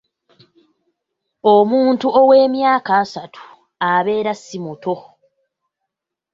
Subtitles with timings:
[1.55, 3.41] Omuntu ow'emyaka asatu
[3.91, 4.95] abeera si muto.